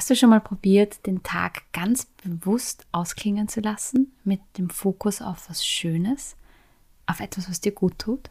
[0.00, 5.20] Hast du schon mal probiert, den Tag ganz bewusst ausklingen zu lassen, mit dem Fokus
[5.20, 6.36] auf was Schönes,
[7.04, 8.30] auf etwas, was dir gut tut?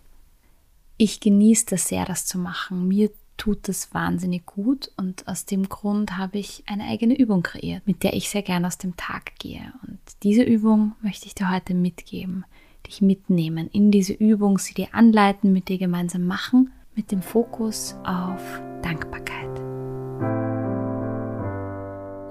[0.98, 2.88] Ich genieße das sehr, das zu machen.
[2.88, 7.86] Mir tut das wahnsinnig gut und aus dem Grund habe ich eine eigene Übung kreiert,
[7.86, 9.72] mit der ich sehr gern aus dem Tag gehe.
[9.86, 12.46] Und diese Übung möchte ich dir heute mitgeben,
[12.88, 17.94] dich mitnehmen in diese Übung, sie dir anleiten, mit dir gemeinsam machen, mit dem Fokus
[18.06, 18.42] auf
[18.82, 19.39] Dankbarkeit.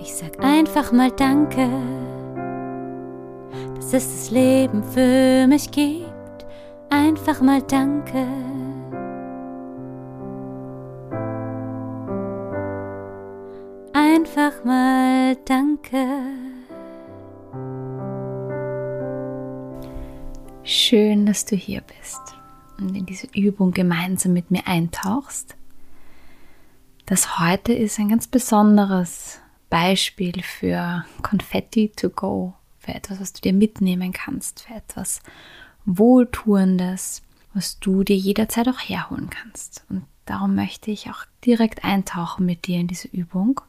[0.08, 1.68] Ich sag einfach mal Danke,
[3.74, 6.46] dass es das Leben für mich gibt.
[6.88, 8.26] Einfach mal Danke.
[13.92, 16.06] Einfach mal Danke.
[20.62, 22.22] Schön, dass du hier bist
[22.78, 25.54] und in diese Übung gemeinsam mit mir eintauchst.
[27.04, 33.40] Das heute ist ein ganz besonderes Beispiel für Konfetti to go, für etwas, was du
[33.40, 35.20] dir mitnehmen kannst, für etwas
[35.84, 37.22] Wohltuendes,
[37.54, 39.84] was du dir jederzeit auch herholen kannst.
[39.88, 43.60] Und darum möchte ich auch direkt eintauchen mit dir in diese Übung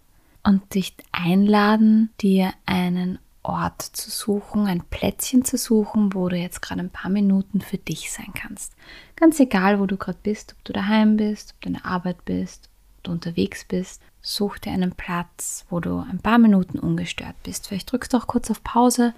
[0.43, 6.61] und dich einladen, dir einen Ort zu suchen, ein Plätzchen zu suchen, wo du jetzt
[6.61, 8.73] gerade ein paar Minuten für dich sein kannst.
[9.15, 12.25] Ganz egal, wo du gerade bist, ob du daheim bist, ob du in der Arbeit
[12.25, 12.68] bist,
[13.03, 17.67] du unterwegs bist, such dir einen Platz, wo du ein paar Minuten ungestört bist.
[17.67, 19.13] Vielleicht drückst du auch kurz auf Pause,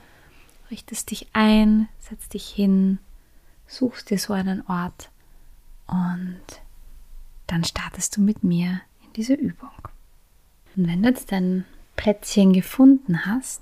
[0.70, 3.00] richtest dich ein, setzt dich hin,
[3.68, 5.10] suchst dir so einen Ort
[5.88, 6.42] und
[7.48, 9.70] dann startest du mit mir in diese Übung.
[10.76, 13.62] Und wenn du jetzt dein Plätzchen gefunden hast,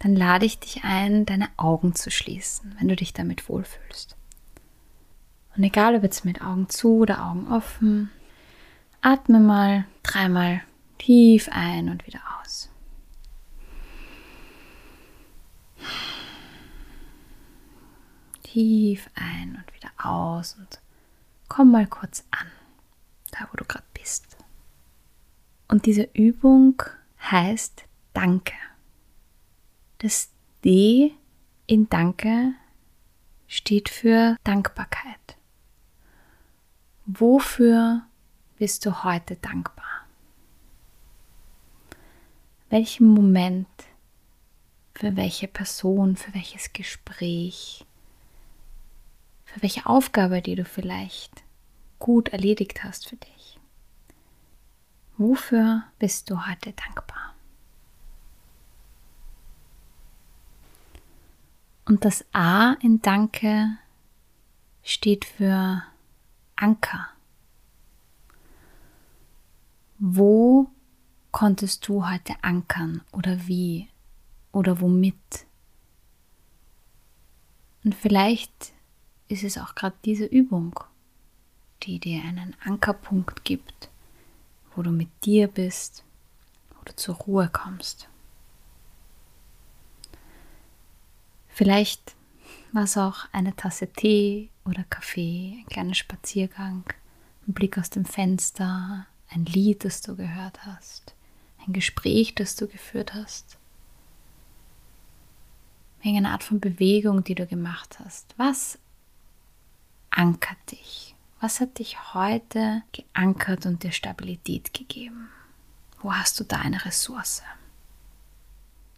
[0.00, 4.16] dann lade ich dich ein, deine Augen zu schließen, wenn du dich damit wohlfühlst.
[5.56, 8.10] Und egal ob jetzt mit Augen zu oder Augen offen,
[9.02, 10.62] atme mal dreimal
[10.98, 12.68] tief ein und wieder aus.
[18.42, 20.80] Tief ein und wieder aus und
[21.48, 22.46] komm mal kurz an,
[23.30, 24.36] da wo du gerade bist.
[25.68, 26.82] Und diese Übung
[27.30, 28.54] heißt Danke.
[29.98, 30.30] Das
[30.64, 31.14] D
[31.66, 32.54] in Danke
[33.46, 35.36] steht für Dankbarkeit.
[37.06, 38.02] Wofür
[38.60, 40.06] bist du heute dankbar?
[42.68, 43.66] Welchen Moment,
[44.94, 47.86] für welche Person, für welches Gespräch,
[49.46, 51.42] für welche Aufgabe, die du vielleicht
[51.98, 53.58] gut erledigt hast für dich?
[55.16, 57.34] Wofür bist du heute dankbar?
[61.86, 63.78] Und das A in Danke
[64.82, 65.82] steht für
[66.56, 67.08] Anker.
[70.00, 70.68] Wo
[71.30, 73.88] konntest du heute ankern oder wie
[74.50, 75.46] oder womit?
[77.84, 78.72] Und vielleicht
[79.28, 80.80] ist es auch gerade diese Übung,
[81.84, 83.90] die dir einen Ankerpunkt gibt
[84.74, 86.04] wo du mit dir bist,
[86.74, 88.08] wo du zur Ruhe kommst.
[91.48, 92.14] Vielleicht
[92.72, 96.84] war es auch eine Tasse Tee oder Kaffee, ein kleiner Spaziergang,
[97.46, 101.14] ein Blick aus dem Fenster, ein Lied, das du gehört hast,
[101.66, 103.58] ein Gespräch, das du geführt hast,
[106.02, 108.34] irgendeine Art von Bewegung, die du gemacht hast.
[108.36, 108.78] Was
[110.10, 111.14] ankert dich?
[111.40, 115.28] Was hat dich heute geankert und dir Stabilität gegeben?
[116.00, 117.42] Wo hast du da eine Ressource?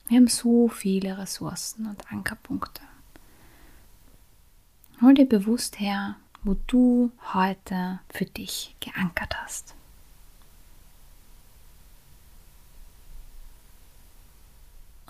[0.09, 2.83] Wir haben so viele Ressourcen und Ankerpunkte.
[5.01, 9.75] Hol dir bewusst her, wo du heute für dich geankert hast.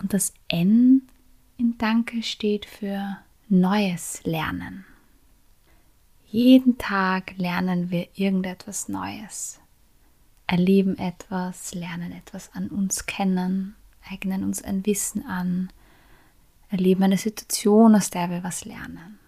[0.02, 1.08] Und das N
[1.56, 3.18] in Danke steht für
[3.48, 4.84] Neues lernen.
[6.26, 9.60] Jeden Tag lernen wir irgendetwas Neues,
[10.46, 13.76] erleben etwas, lernen etwas an uns kennen,
[14.10, 15.70] eignen uns ein Wissen an,
[16.70, 19.20] erleben eine Situation, aus der wir was lernen.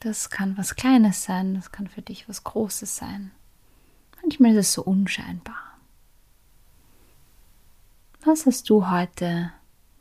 [0.00, 3.30] Das kann was Kleines sein, das kann für dich was Großes sein.
[4.20, 5.78] Manchmal ist es so unscheinbar.
[8.24, 9.52] Was hast du heute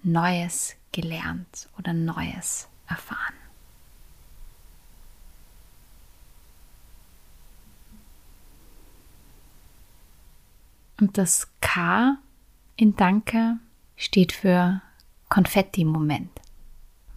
[0.06, 3.34] Neues gelernt oder Neues erfahren?
[11.00, 12.18] Und das K
[12.78, 13.58] in Danke
[13.98, 14.82] steht für
[15.30, 16.30] Konfetti-Moment.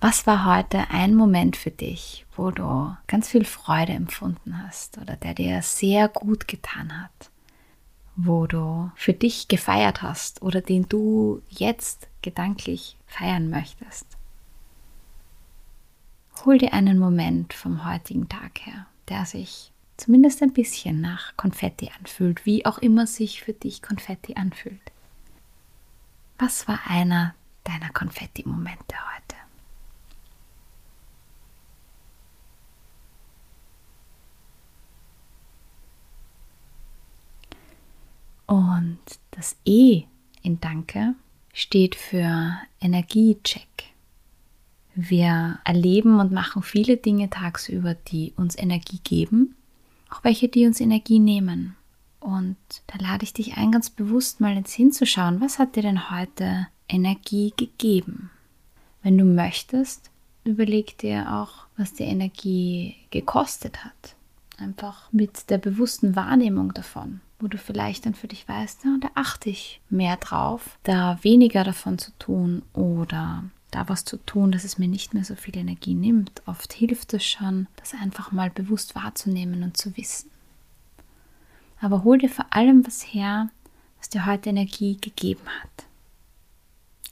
[0.01, 5.17] Was war heute ein Moment für dich, wo du ganz viel Freude empfunden hast oder
[5.17, 7.31] der dir sehr gut getan hat?
[8.21, 14.07] Wo du für dich gefeiert hast oder den du jetzt gedanklich feiern möchtest.
[16.45, 21.91] Hol dir einen Moment vom heutigen Tag her, der sich zumindest ein bisschen nach Konfetti
[21.97, 24.81] anfühlt, wie auch immer sich für dich Konfetti anfühlt.
[26.39, 29.29] Was war einer deiner Konfetti-Momente heute?
[38.49, 38.99] Und
[39.39, 40.03] das E
[40.43, 41.15] in Danke
[41.53, 43.85] steht für Energiecheck.
[44.97, 49.55] Wir erleben und machen viele Dinge tagsüber, die uns Energie geben,
[50.11, 51.77] auch welche, die uns Energie nehmen.
[52.19, 52.57] Und
[52.89, 56.67] da lade ich dich ein, ganz bewusst mal jetzt hinzuschauen, was hat dir denn heute
[56.89, 58.31] Energie gegeben?
[59.05, 60.11] Wenn du möchtest,
[60.43, 64.17] überleg dir auch, was dir Energie gekostet hat.
[64.57, 69.09] Einfach mit der bewussten Wahrnehmung davon wo du vielleicht dann für dich weißt, ja, da
[69.15, 74.65] achte ich mehr drauf, da weniger davon zu tun oder da was zu tun, dass
[74.65, 76.43] es mir nicht mehr so viel Energie nimmt.
[76.47, 80.31] Oft hilft es schon, das einfach mal bewusst wahrzunehmen und zu wissen.
[81.81, 83.51] Aber hol dir vor allem was her,
[83.99, 85.87] was dir heute Energie gegeben hat.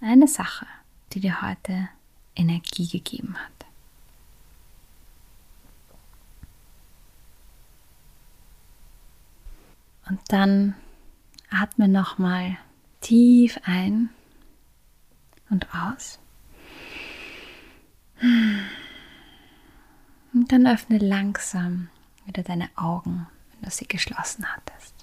[0.01, 0.67] Eine Sache,
[1.13, 1.89] die dir heute
[2.35, 3.56] Energie gegeben hat.
[10.09, 10.75] Und dann
[11.51, 12.57] atme nochmal
[13.01, 14.11] tief ein
[15.51, 16.19] und aus.
[20.33, 21.89] Und dann öffne langsam
[22.25, 24.95] wieder deine Augen, wenn du sie geschlossen hattest.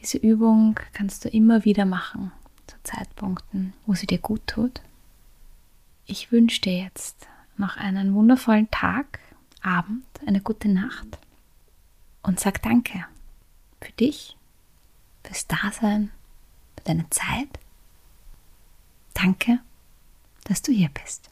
[0.00, 2.32] Diese Übung kannst du immer wieder machen,
[2.66, 4.80] zu Zeitpunkten, wo sie dir gut tut.
[6.06, 9.18] Ich wünsche dir jetzt noch einen wundervollen Tag,
[9.60, 11.18] Abend, eine gute Nacht
[12.28, 13.06] und sag Danke
[13.80, 14.36] für dich,
[15.24, 16.10] fürs Dasein,
[16.76, 17.48] für deine Zeit.
[19.14, 19.60] Danke,
[20.44, 21.30] dass du hier bist.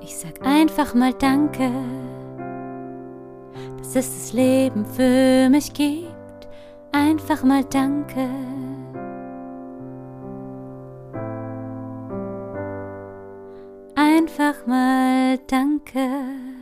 [0.00, 1.70] Ich sag einfach mal Danke,
[3.76, 6.48] dass es das Leben für mich gibt.
[6.92, 8.28] Einfach mal Danke.
[13.94, 16.57] Einfach mal Danke.